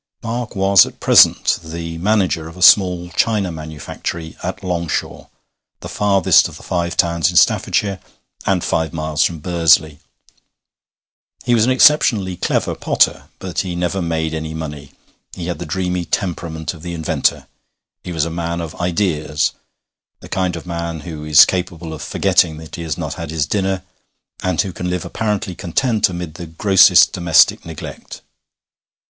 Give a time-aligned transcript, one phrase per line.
[0.23, 5.27] Mark was at present the manager of a small china manufactory at Longshaw,
[5.81, 7.99] the farthest of the Five Towns in Staffordshire,
[8.47, 9.99] and five miles from Bursley.
[11.43, 14.91] He was an exceptionally clever potter, but he never made money.
[15.35, 17.45] He had the dreamy temperament of the inventor.
[18.03, 19.51] He was a man of ideas,
[20.19, 23.45] the kind of man who is capable of forgetting that he has not had his
[23.45, 23.83] dinner,
[24.41, 28.23] and who can live apparently content amid the grossest domestic neglect.